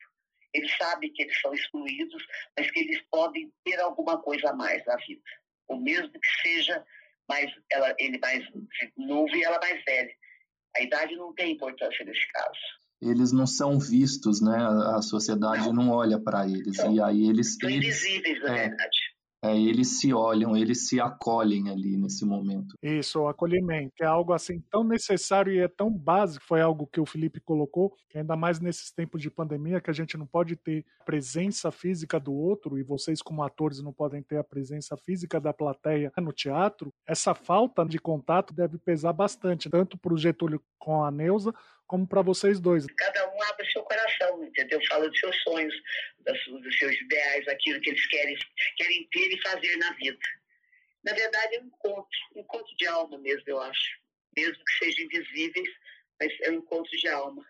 Eles 0.54 0.76
sabem 0.78 1.12
que 1.12 1.24
eles 1.24 1.40
são 1.40 1.54
excluídos, 1.54 2.24
mas 2.58 2.70
que 2.70 2.80
eles 2.80 3.02
podem 3.10 3.52
ter 3.64 3.80
alguma 3.80 4.22
coisa 4.22 4.50
a 4.50 4.56
mais 4.56 4.86
na 4.86 4.96
vida. 4.98 5.24
O 5.68 5.78
mesmo 5.78 6.12
que 6.12 6.42
seja 6.42 6.86
mais, 7.28 7.52
ela, 7.72 7.96
ele 7.98 8.20
mais 8.20 8.46
novo 8.98 9.36
e 9.36 9.44
ela 9.44 9.60
mais 9.60 9.84
velha. 9.84 10.14
A 10.78 10.82
idade 10.82 11.16
não 11.16 11.34
tem 11.34 11.54
importância 11.54 12.06
nesse 12.06 12.28
caso 12.32 12.60
eles 13.02 13.32
não 13.32 13.46
são 13.46 13.80
vistos, 13.80 14.42
né? 14.42 14.56
A 14.96 15.02
sociedade 15.02 15.66
não, 15.68 15.74
não 15.74 15.90
olha 15.92 16.20
para 16.20 16.46
eles. 16.48 16.78
São, 16.78 16.94
e 16.94 17.02
aí 17.02 17.30
eles. 17.30 17.58
São 17.60 17.70
eles, 17.70 17.86
invisíveis, 17.86 18.42
na 18.42 18.58
é, 18.58 18.70
verdade. 18.70 18.98
É, 19.46 19.56
eles 19.56 20.00
se 20.00 20.12
olham, 20.12 20.58
eles 20.58 20.88
se 20.88 21.00
acolhem 21.00 21.70
ali 21.70 21.96
nesse 21.98 22.26
momento. 22.26 22.76
Isso, 22.82 23.22
o 23.22 23.28
acolhimento, 23.28 23.94
é 24.02 24.06
algo 24.06 24.34
assim 24.34 24.60
tão 24.72 24.84
necessário 24.84 25.54
e 25.54 25.60
é 25.60 25.68
tão 25.68 25.92
básico, 25.92 26.44
foi 26.46 26.62
algo 26.62 26.88
que 26.88 27.00
o 27.00 27.06
Felipe 27.06 27.40
colocou, 27.40 27.96
que 28.10 28.18
ainda 28.18 28.36
mais 28.36 28.60
nesses 28.60 28.92
tempos 28.92 29.22
de 29.22 29.30
pandemia, 29.30 29.80
que 29.80 29.90
a 29.90 29.94
gente 29.94 30.18
não 30.18 30.26
pode 30.26 30.56
ter 30.56 30.84
presença 31.06 31.72
física 31.72 32.20
do 32.20 32.34
outro, 32.34 32.80
e 32.80 32.84
vocês 32.84 33.22
como 33.22 33.44
atores 33.44 33.82
não 33.82 33.94
podem 33.94 34.24
ter 34.24 34.38
a 34.38 34.44
presença 34.44 34.98
física 34.98 35.40
da 35.40 35.54
plateia 35.54 36.12
no 36.18 36.32
teatro, 36.32 36.92
essa 37.08 37.36
falta 37.36 37.86
de 37.86 38.00
contato 38.00 38.54
deve 38.54 38.80
pesar 38.80 39.14
bastante, 39.14 39.70
tanto 39.70 39.98
para 39.98 40.14
o 40.14 40.18
Getúlio 40.18 40.60
com 40.80 41.04
a 41.04 41.12
Neuza, 41.12 41.54
como 41.88 42.08
para 42.08 42.22
vocês 42.22 42.60
dois. 42.60 42.86
Cada 42.86 43.30
um 43.30 43.44
abre 43.44 43.72
seu 43.72 43.84
coração, 43.84 44.44
entendeu? 44.44 44.80
Fala 44.88 45.10
dos 45.10 45.20
seus 45.20 45.44
sonhos, 45.44 45.74
dos 46.20 46.78
seus 46.78 46.96
ideais, 47.02 47.48
aquilo 47.48 47.80
que 47.82 47.90
eles 47.90 48.08
querem, 48.08 48.38
querem 48.78 49.08
ter 49.12 49.34
e 49.34 49.42
fazer 49.42 49.78
na 49.78 49.92
vida. 49.94 50.20
Na 51.04 51.14
verdade, 51.14 51.56
é 51.56 51.62
um 51.62 51.68
encontro, 51.68 52.20
um 52.36 52.40
encontro 52.40 52.76
de 52.78 52.88
alma 52.88 53.18
mesmo, 53.20 53.44
eu 53.46 53.62
acho. 53.62 54.00
Mesmo 54.36 54.64
que 54.66 54.86
sejam 54.86 55.06
invisíveis, 55.06 55.70
mas 56.20 56.32
é 56.42 56.52
um 56.52 56.56
encontro 56.56 56.92
de 56.98 57.08
alma. 57.08 57.46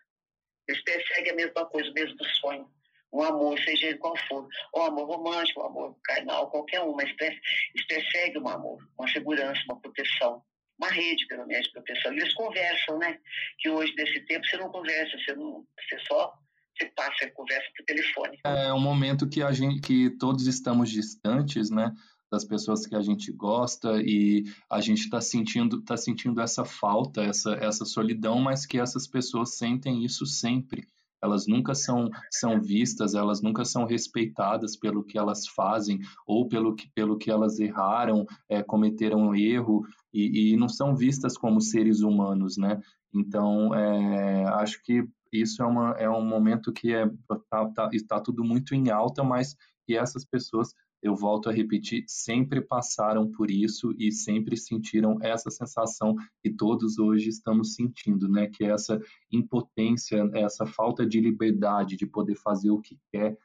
Eles 0.68 0.84
perseguem 0.84 1.32
a 1.32 1.36
mesma 1.36 1.66
coisa, 1.68 1.90
o 1.90 1.94
mesmo 1.94 2.24
sonho. 2.42 2.70
Um 3.14 3.24
amor, 3.24 3.58
seja 3.60 3.88
ele 3.88 3.98
qual 3.98 4.18
for. 4.28 4.48
Um 4.76 4.82
amor 4.82 5.06
romântico, 5.06 5.62
um 5.62 5.68
amor 5.68 5.98
carnal, 6.04 6.50
qualquer 6.52 6.82
um, 6.82 6.94
mas 6.94 7.10
eles 7.22 7.88
perseguem 7.88 8.42
um 8.42 8.50
amor, 8.50 8.86
uma 8.98 9.08
segurança, 9.08 9.62
uma 9.66 9.80
proteção. 9.80 10.44
Uma 10.78 10.90
rede, 10.90 11.26
pelo 11.28 11.48
menos, 11.48 11.66
de 11.68 11.74
proteção. 11.74 12.14
E 12.14 12.20
eles 12.20 12.34
conversam, 12.34 12.98
né? 13.00 13.18
Que 13.60 13.70
hoje, 13.70 13.94
nesse 13.98 14.20
tempo, 14.22 14.46
você 14.46 14.58
não 14.58 14.70
conversa, 14.70 15.18
você, 15.18 15.36
não, 15.36 15.66
você 15.80 16.00
só 16.08 16.34
você 16.78 16.88
passa 16.88 17.26
a 17.26 17.32
conversa 17.32 17.66
por 17.76 17.86
telefone. 17.86 18.38
É 18.44 18.74
um 18.74 18.80
momento 18.82 19.30
que 19.30 19.42
a 19.42 19.52
gente, 19.54 19.80
que 19.80 20.10
todos 20.18 20.46
estamos 20.46 20.90
distantes, 20.90 21.70
né? 21.70 21.94
das 22.32 22.44
pessoas 22.44 22.86
que 22.86 22.96
a 22.96 23.02
gente 23.02 23.32
gosta 23.32 24.02
e 24.02 24.44
a 24.70 24.82
gente 24.82 25.02
está 25.02 25.22
sentindo 25.22 25.82
tá 25.84 25.96
sentindo 25.96 26.42
essa 26.42 26.66
falta 26.66 27.22
essa 27.22 27.54
essa 27.54 27.86
solidão 27.86 28.40
mas 28.42 28.66
que 28.66 28.80
essas 28.80 29.08
pessoas 29.08 29.58
sentem 29.58 30.04
isso 30.04 30.26
sempre 30.26 30.88
elas 31.24 31.48
nunca 31.48 31.74
são, 31.74 32.10
são 32.32 32.62
vistas, 32.62 33.16
elas 33.16 33.42
nunca 33.42 33.66
são 33.66 33.86
respeitadas 33.86 34.78
pelo 34.78 35.04
que 35.04 35.18
elas 35.18 35.48
fazem 35.48 36.00
ou 36.26 36.48
pelo 36.48 36.76
que, 36.76 36.90
pelo 36.94 37.18
que 37.18 37.32
elas 37.32 37.60
erraram, 37.60 38.26
é, 38.50 38.62
cometeram 38.62 39.20
um 39.20 39.36
erro 39.36 39.86
e, 40.14 40.54
e, 40.54 40.58
não 40.58 40.70
são 40.70 40.96
vistas 40.96 41.38
como 41.38 41.60
seres 41.60 42.02
humanos, 42.02 42.58
né? 42.58 42.80
Então, 43.14 43.74
é, 43.74 44.46
acho 44.46 44.82
que 44.84 45.06
isso 45.32 45.62
é, 45.62 45.66
uma, 45.66 45.92
é 45.98 46.10
um 46.10 46.26
momento 46.26 46.72
que 46.72 46.94
é, 46.94 47.10
tá, 47.50 47.70
tá, 47.74 47.90
está 47.92 48.20
tudo 48.20 48.44
muito 48.44 48.74
em 48.74 48.90
alta, 48.90 49.24
mas 49.24 49.56
que 49.86 49.96
essas 49.96 50.26
pessoas 50.26 50.74
eu 51.06 51.16
volto 51.16 51.50
a 51.50 51.54
repetir, 51.54 52.04
sempre 52.08 52.60
passaram 52.60 53.32
por 53.32 53.52
isso 53.52 53.94
e 53.98 54.12
sempre 54.12 54.58
sentiram 54.58 55.20
essa 55.22 55.52
sensação 55.52 56.16
que 56.42 56.50
todos 56.50 56.98
hoje 56.98 57.30
estamos 57.30 57.76
sentindo, 57.76 58.28
né? 58.28 58.48
Que 58.48 58.66
é 58.66 58.72
essa 58.72 59.00
impotência, 59.32 60.28
essa 60.34 60.66
falta 60.66 61.06
de 61.06 61.22
liberdade 61.22 61.96
de 61.96 62.08
poder 62.08 62.36
fazer 62.36 62.72
o 62.72 62.82
que 62.82 62.98
quer 63.12 63.38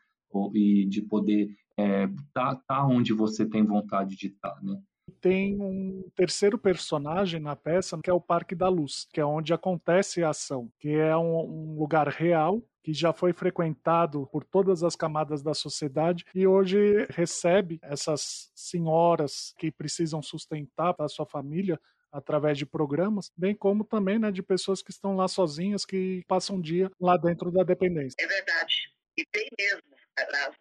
e 0.54 0.86
de 0.86 1.02
poder 1.02 1.50
estar 1.76 1.76
é, 1.76 2.08
tá, 2.32 2.54
tá 2.66 2.86
onde 2.86 3.12
você 3.12 3.44
tem 3.44 3.62
vontade 3.62 4.16
de 4.16 4.28
estar, 4.28 4.54
tá, 4.54 4.60
né? 4.62 4.80
Tem 5.20 5.60
um 5.60 6.08
terceiro 6.14 6.56
personagem 6.56 7.40
na 7.40 7.54
peça, 7.54 7.98
que 8.02 8.08
é 8.08 8.12
o 8.12 8.20
Parque 8.20 8.54
da 8.54 8.68
Luz, 8.68 9.06
que 9.12 9.20
é 9.20 9.24
onde 9.24 9.52
acontece 9.52 10.22
a 10.22 10.30
ação, 10.30 10.70
que 10.78 10.88
é 10.88 11.14
um, 11.14 11.74
um 11.74 11.78
lugar 11.78 12.08
real 12.08 12.62
que 12.82 12.92
já 12.92 13.12
foi 13.12 13.32
frequentado 13.32 14.26
por 14.32 14.44
todas 14.44 14.82
as 14.82 14.96
camadas 14.96 15.42
da 15.42 15.54
sociedade 15.54 16.24
e 16.34 16.46
hoje 16.46 17.06
recebe 17.10 17.78
essas 17.82 18.50
senhoras 18.54 19.54
que 19.58 19.70
precisam 19.70 20.22
sustentar 20.22 20.94
a 20.98 21.08
sua 21.08 21.26
família 21.26 21.78
através 22.12 22.58
de 22.58 22.66
programas, 22.66 23.30
bem 23.36 23.54
como 23.54 23.84
também 23.84 24.18
né, 24.18 24.30
de 24.32 24.42
pessoas 24.42 24.82
que 24.82 24.90
estão 24.90 25.14
lá 25.14 25.28
sozinhas, 25.28 25.84
que 25.84 26.24
passam 26.26 26.56
um 26.56 26.60
dia 26.60 26.90
lá 27.00 27.16
dentro 27.16 27.50
da 27.50 27.62
dependência. 27.62 28.16
É 28.18 28.26
verdade. 28.26 28.92
E 29.16 29.24
tem 29.26 29.48
mesmo, 29.58 29.82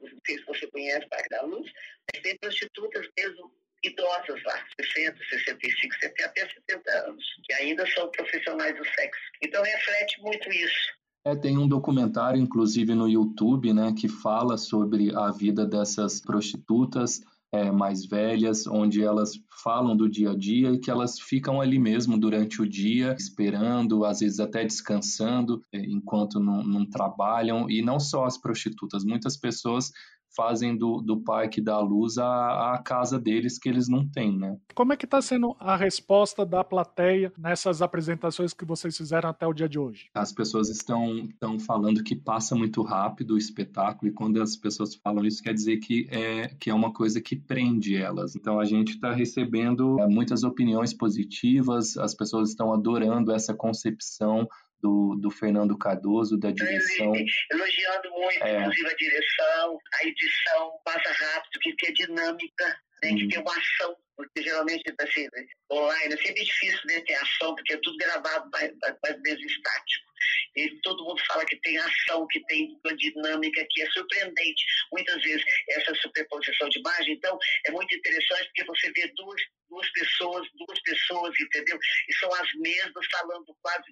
não 0.02 0.20
sei 0.26 0.38
se 0.38 0.46
você 0.46 0.68
conhece 0.68 1.08
Parque 1.08 1.30
da 1.30 1.42
Luz, 1.44 1.72
mas 2.12 2.22
tem 2.22 2.38
prostitutas 2.38 3.08
mesmo 3.18 3.52
idosas 3.84 4.44
lá, 4.44 4.66
60, 4.82 5.18
65, 5.30 5.96
70, 5.96 6.26
até 6.26 6.50
70 6.50 6.92
anos, 7.08 7.24
que 7.46 7.54
ainda 7.54 7.88
são 7.88 8.12
profissionais 8.12 8.76
do 8.78 8.86
sexo. 8.86 9.22
Então 9.42 9.64
reflete 9.64 10.22
muito 10.22 10.50
isso. 10.52 10.99
É, 11.26 11.36
tem 11.36 11.58
um 11.58 11.68
documentário, 11.68 12.42
inclusive 12.42 12.96
no 12.96 13.08
YouTube, 13.08 13.74
né, 13.74 13.92
que 13.94 14.08
fala 14.08 14.58
sobre 14.58 15.14
a 15.16 15.32
vida 15.32 15.66
dessas 15.66 16.22
prostitutas 16.22 17.22
é, 17.52 17.72
mais 17.72 18.06
velhas, 18.06 18.68
onde 18.68 19.04
elas 19.04 19.32
falam 19.64 19.98
do 19.98 20.08
dia 20.08 20.32
a 20.32 20.36
dia 20.38 20.72
e 20.72 20.80
que 20.80 20.90
elas 20.90 21.20
ficam 21.20 21.60
ali 21.60 21.80
mesmo 21.80 22.18
durante 22.18 22.62
o 22.62 22.70
dia, 22.70 23.16
esperando, 23.18 24.06
às 24.06 24.20
vezes 24.20 24.40
até 24.40 24.64
descansando, 24.64 25.62
é, 25.74 25.80
enquanto 25.80 26.40
não, 26.40 26.64
não 26.64 26.86
trabalham. 26.86 27.70
E 27.70 27.82
não 27.82 28.00
só 28.00 28.26
as 28.26 28.38
prostitutas, 28.38 29.04
muitas 29.04 29.36
pessoas 29.36 29.92
fazem 30.36 30.77
do, 30.77 31.01
do 31.01 31.17
Parque 31.17 31.62
da 31.62 31.79
Luz 31.79 32.17
a, 32.17 32.74
a 32.74 32.77
casa 32.83 33.19
deles 33.19 33.57
que 33.57 33.69
eles 33.69 33.88
não 33.88 34.07
têm, 34.07 34.38
né? 34.38 34.57
Como 34.75 34.93
é 34.93 34.98
que 34.98 35.05
está 35.05 35.21
sendo 35.21 35.55
a 35.59 35.75
resposta 35.75 36.45
da 36.45 36.63
plateia 36.63 37.31
nessas 37.38 37.81
apresentações 37.81 38.53
que 38.53 38.65
vocês 38.65 38.95
fizeram 38.95 39.29
até 39.29 39.45
o 39.48 39.53
dia 39.53 39.67
de 39.67 39.79
hoje? 39.79 40.09
As 40.13 40.31
pessoas 40.31 40.69
estão, 40.69 41.17
estão 41.19 41.59
falando 41.59 42.03
que 42.03 42.15
passa 42.15 42.55
muito 42.55 42.81
rápido 42.81 43.36
o 43.36 43.38
espetáculo 43.38 44.12
e 44.12 44.13
quando 44.13 44.41
as 44.41 44.55
pessoas 44.55 44.95
falam 44.95 45.25
isso 45.25 45.43
quer 45.43 45.53
dizer 45.53 45.77
que 45.77 46.07
é, 46.09 46.48
que 46.59 46.69
é 46.69 46.74
uma 46.74 46.93
coisa 46.93 47.21
que 47.21 47.36
prende 47.36 47.95
elas. 47.95 48.36
Então 48.36 48.59
a 48.59 48.65
gente 48.65 48.93
está 48.93 49.12
recebendo 49.12 50.00
é, 50.00 50.07
muitas 50.07 50.43
opiniões 50.43 50.93
positivas, 50.93 51.98
as 51.98 52.13
pessoas 52.13 52.50
estão 52.50 52.74
adorando 52.74 53.31
essa 53.31 53.53
concepção 53.53 54.48
do, 54.81 55.15
do 55.15 55.29
Fernando 55.29 55.77
Cardoso, 55.77 56.38
da 56.38 56.51
direção. 56.51 57.13
Elogiando 57.51 58.12
muito, 58.12 58.43
é. 58.43 58.59
inclusive, 58.59 58.88
a 58.88 58.95
direção, 58.95 59.79
a 59.93 60.07
edição 60.07 60.71
passa 60.83 61.12
rápido, 61.12 61.59
que 61.62 61.75
tem 61.75 61.93
dinâmica, 61.93 62.65
né, 63.03 63.09
que 63.15 63.27
tem 63.27 63.39
uma 63.39 63.51
ação, 63.51 63.95
porque 64.20 64.44
geralmente 64.44 64.84
assim, 65.00 65.30
online 65.72 66.14
é 66.14 66.18
sempre 66.18 66.44
difícil 66.44 66.82
né, 66.88 67.00
ter 67.08 67.14
ação, 67.14 67.56
porque 67.56 67.74
é 67.74 67.80
tudo 67.82 67.96
gravado 67.96 68.50
mais, 68.52 68.70
mais 69.02 69.40
estático. 69.40 70.12
E 70.58 70.82
todo 70.82 71.06
mundo 71.06 71.24
fala 71.26 71.46
que 71.46 71.56
tem 71.62 71.78
ação, 71.78 72.28
que 72.28 72.46
tem 72.48 72.78
uma 72.84 72.98
dinâmica 72.98 73.66
que 73.70 73.82
é 73.82 73.90
surpreendente. 73.92 74.66
Muitas 74.92 75.22
vezes 75.22 75.42
essa 75.70 75.96
superposição 75.96 76.68
de 76.68 76.80
imagem, 76.80 77.14
então, 77.14 77.40
é 77.66 77.72
muito 77.72 77.96
interessante 77.96 78.48
porque 78.48 78.66
você 78.66 78.92
vê 78.92 79.08
duas, 79.16 79.42
duas 79.70 79.90
pessoas, 79.94 80.46
duas 80.56 80.82
pessoas, 80.82 81.34
entendeu? 81.40 81.80
E 82.10 82.14
são 82.16 82.34
as 82.34 82.54
mesmas 82.56 83.08
falando 83.10 83.56
quase 83.62 83.86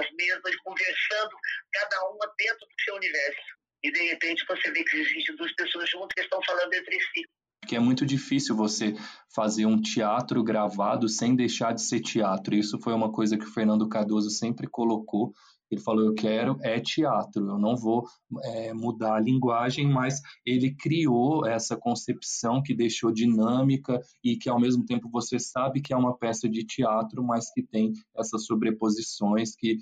as 0.00 0.06
mesmas, 0.12 0.54
conversando, 0.56 1.34
cada 1.72 2.10
uma 2.10 2.34
dentro 2.36 2.66
do 2.66 2.82
seu 2.84 2.94
universo. 2.96 3.56
E 3.82 3.90
de 3.90 4.02
repente 4.08 4.44
você 4.46 4.70
vê 4.70 4.84
que 4.84 4.98
existem 4.98 5.34
duas 5.36 5.52
pessoas 5.54 5.88
juntas 5.88 6.12
que 6.14 6.20
estão 6.20 6.42
falando 6.42 6.74
entre 6.74 7.00
si 7.00 7.26
que 7.66 7.76
é 7.76 7.80
muito 7.80 8.06
difícil 8.06 8.54
você 8.54 8.94
fazer 9.34 9.66
um 9.66 9.80
teatro 9.80 10.42
gravado 10.42 11.08
sem 11.08 11.34
deixar 11.34 11.72
de 11.72 11.82
ser 11.82 12.00
teatro. 12.00 12.54
Isso 12.54 12.78
foi 12.78 12.94
uma 12.94 13.10
coisa 13.10 13.36
que 13.36 13.44
o 13.44 13.52
Fernando 13.52 13.88
Cardoso 13.88 14.30
sempre 14.30 14.66
colocou. 14.66 15.32
Ele 15.70 15.80
falou: 15.80 16.04
Eu 16.04 16.14
quero 16.14 16.56
é 16.62 16.80
teatro, 16.80 17.48
eu 17.48 17.58
não 17.58 17.76
vou 17.76 18.04
é, 18.44 18.72
mudar 18.72 19.16
a 19.16 19.20
linguagem, 19.20 19.88
mas 19.88 20.20
ele 20.44 20.74
criou 20.74 21.44
essa 21.44 21.76
concepção 21.76 22.62
que 22.62 22.74
deixou 22.74 23.10
dinâmica 23.10 24.00
e 24.22 24.36
que, 24.36 24.48
ao 24.48 24.60
mesmo 24.60 24.84
tempo, 24.84 25.10
você 25.10 25.38
sabe 25.38 25.80
que 25.80 25.92
é 25.92 25.96
uma 25.96 26.16
peça 26.16 26.48
de 26.48 26.64
teatro, 26.64 27.22
mas 27.22 27.52
que 27.52 27.62
tem 27.62 27.92
essas 28.16 28.46
sobreposições 28.46 29.56
que, 29.56 29.78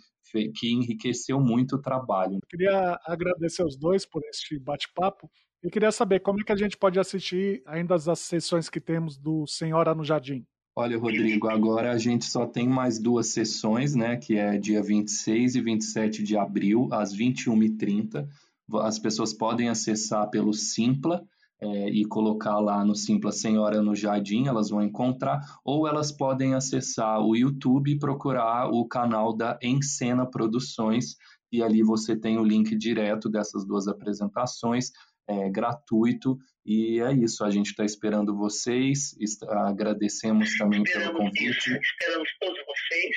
que 0.54 0.72
enriqueceu 0.72 1.38
muito 1.38 1.76
o 1.76 1.82
trabalho. 1.82 2.36
Eu 2.36 2.48
queria 2.48 2.98
agradecer 3.04 3.62
os 3.62 3.76
dois 3.76 4.06
por 4.06 4.22
este 4.24 4.58
bate-papo. 4.58 5.30
Eu 5.64 5.70
queria 5.70 5.90
saber 5.90 6.20
como 6.20 6.38
é 6.38 6.44
que 6.44 6.52
a 6.52 6.56
gente 6.56 6.76
pode 6.76 7.00
assistir 7.00 7.62
ainda 7.64 7.94
as 7.94 8.18
sessões 8.18 8.68
que 8.68 8.78
temos 8.78 9.16
do 9.16 9.46
Senhora 9.46 9.94
no 9.94 10.04
Jardim. 10.04 10.44
Olha, 10.76 10.98
Rodrigo, 10.98 11.48
agora 11.48 11.90
a 11.90 11.96
gente 11.96 12.26
só 12.26 12.44
tem 12.44 12.68
mais 12.68 12.98
duas 12.98 13.28
sessões, 13.28 13.94
né? 13.94 14.18
Que 14.18 14.36
é 14.36 14.58
dia 14.58 14.82
26 14.82 15.54
e 15.54 15.62
27 15.62 16.22
de 16.22 16.36
abril, 16.36 16.90
às 16.92 17.16
21h30. 17.16 18.28
As 18.82 18.98
pessoas 18.98 19.32
podem 19.32 19.70
acessar 19.70 20.28
pelo 20.28 20.52
Simpla 20.52 21.24
é, 21.58 21.88
e 21.88 22.04
colocar 22.04 22.58
lá 22.58 22.84
no 22.84 22.94
Simpla 22.94 23.32
Senhora 23.32 23.80
no 23.80 23.96
Jardim, 23.96 24.46
elas 24.46 24.68
vão 24.68 24.82
encontrar, 24.82 25.40
ou 25.64 25.88
elas 25.88 26.12
podem 26.12 26.52
acessar 26.52 27.22
o 27.22 27.34
YouTube 27.34 27.90
e 27.90 27.98
procurar 27.98 28.68
o 28.68 28.86
canal 28.86 29.34
da 29.34 29.58
Encena 29.62 30.26
Produções, 30.26 31.16
e 31.50 31.62
ali 31.62 31.82
você 31.82 32.14
tem 32.14 32.36
o 32.36 32.44
link 32.44 32.76
direto 32.76 33.30
dessas 33.30 33.64
duas 33.64 33.88
apresentações 33.88 34.90
é, 35.28 35.50
gratuito. 35.50 36.38
E 36.64 37.00
é 37.00 37.12
isso, 37.12 37.44
a 37.44 37.50
gente 37.50 37.70
está 37.70 37.84
esperando 37.84 38.36
vocês, 38.36 39.14
agradecemos 39.66 40.56
também 40.56 40.82
esperamos 40.82 41.12
pelo 41.12 41.18
convite. 41.18 41.70
Isso, 41.70 41.80
esperamos 41.80 42.28
todos 42.40 42.58
vocês 42.66 43.16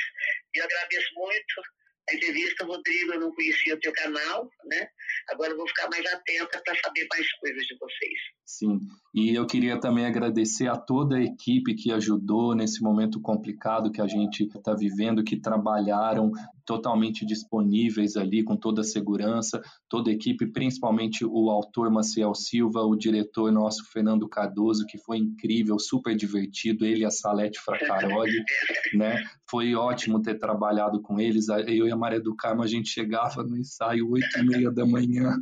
e 0.54 0.60
agradeço 0.60 1.10
muito 1.16 1.62
a 2.10 2.16
entrevista, 2.16 2.66
Rodrigo, 2.66 3.14
eu 3.14 3.20
não 3.20 3.34
conhecia 3.34 3.76
o 3.76 3.80
teu 3.80 3.92
canal, 3.92 4.50
né? 4.66 4.90
Agora 5.30 5.52
eu 5.52 5.58
vou 5.58 5.68
ficar 5.68 5.90
mais 5.90 6.06
atenta 6.06 6.62
para 6.64 6.76
saber 6.80 7.06
mais 7.12 7.30
coisas 7.34 7.66
de 7.66 7.78
vocês. 7.78 8.20
Sim, 8.50 8.80
e 9.14 9.36
eu 9.36 9.46
queria 9.46 9.78
também 9.78 10.06
agradecer 10.06 10.70
a 10.70 10.78
toda 10.78 11.18
a 11.18 11.22
equipe 11.22 11.76
que 11.76 11.92
ajudou 11.92 12.56
nesse 12.56 12.82
momento 12.82 13.20
complicado 13.20 13.92
que 13.92 14.00
a 14.00 14.08
gente 14.08 14.46
está 14.46 14.74
vivendo, 14.74 15.22
que 15.22 15.36
trabalharam 15.36 16.32
totalmente 16.66 17.26
disponíveis 17.26 18.16
ali, 18.16 18.46
com 18.46 18.56
toda 18.56 18.80
a 18.80 18.86
segurança, 18.86 19.62
toda 19.90 20.10
a 20.10 20.14
equipe, 20.14 20.50
principalmente 20.50 21.26
o 21.26 21.50
autor 21.50 21.92
Maciel 21.92 22.34
Silva, 22.34 22.84
o 22.84 22.96
diretor 22.96 23.52
nosso 23.52 23.84
Fernando 23.92 24.30
Cardoso, 24.30 24.86
que 24.86 24.98
foi 24.98 25.18
incrível, 25.18 25.78
super 25.78 26.16
divertido, 26.16 26.86
ele 26.86 27.02
e 27.02 27.06
a 27.06 27.12
Salete 27.12 27.60
Fracaroli, 27.60 28.32
né? 28.96 29.22
Foi 29.50 29.76
ótimo 29.76 30.22
ter 30.22 30.40
trabalhado 30.40 31.02
com 31.02 31.20
eles. 31.20 31.50
Eu 31.50 31.86
e 31.86 31.92
a 31.92 31.98
Maria 31.98 32.22
do 32.22 32.34
Carmo, 32.34 32.64
a 32.64 32.68
gente 32.68 32.88
chegava 32.88 33.44
no 33.44 33.58
ensaio 33.58 34.10
oito 34.10 34.40
e 34.40 34.46
meia 34.46 34.72
da 34.72 34.86
manhã, 34.86 35.36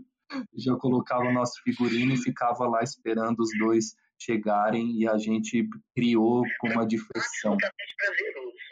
já 0.55 0.75
colocava 0.75 1.25
o 1.25 1.33
nosso 1.33 1.61
figurino 1.63 2.13
e 2.13 2.17
ficava 2.17 2.67
lá 2.67 2.81
esperando 2.83 3.39
os 3.39 3.49
dois 3.59 3.95
chegarem 4.17 4.91
e 4.99 5.07
a 5.07 5.17
gente 5.17 5.67
criou 5.95 6.43
com 6.59 6.69
uma 6.69 6.85
diversão. 6.85 7.57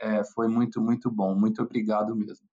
É, 0.02 0.24
foi 0.34 0.48
muito, 0.48 0.82
muito 0.82 1.12
bom. 1.12 1.36
Muito 1.36 1.62
obrigado 1.62 2.16
mesmo. 2.16 2.46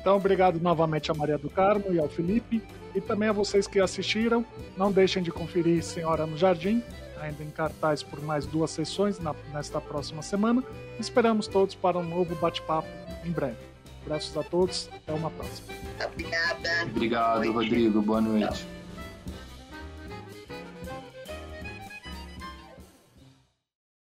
Então, 0.00 0.16
obrigado 0.16 0.60
novamente 0.60 1.10
a 1.10 1.14
Maria 1.14 1.38
do 1.38 1.48
Carmo 1.48 1.92
e 1.92 1.98
ao 1.98 2.08
Felipe. 2.08 2.62
E 2.94 3.00
também 3.00 3.28
a 3.28 3.32
vocês 3.32 3.66
que 3.66 3.80
assistiram. 3.80 4.44
Não 4.76 4.92
deixem 4.92 5.22
de 5.22 5.32
conferir 5.32 5.82
Senhora 5.82 6.26
no 6.26 6.36
Jardim, 6.36 6.82
ainda 7.20 7.42
em 7.42 7.50
cartaz 7.50 8.02
por 8.02 8.22
mais 8.22 8.46
duas 8.46 8.70
sessões 8.70 9.18
na, 9.18 9.34
nesta 9.52 9.80
próxima 9.80 10.22
semana. 10.22 10.62
Esperamos 11.00 11.48
todos 11.48 11.74
para 11.74 11.98
um 11.98 12.04
novo 12.04 12.34
bate-papo 12.36 12.88
em 13.24 13.32
breve. 13.32 13.73
Abraços 14.04 14.36
a 14.36 14.42
todos, 14.42 14.88
até 14.94 15.12
uma 15.12 15.30
próxima. 15.30 15.68
Obrigada. 16.04 16.84
Obrigado, 16.84 17.52
Rodrigo. 17.52 18.02
Boa 18.02 18.20
noite. 18.20 18.66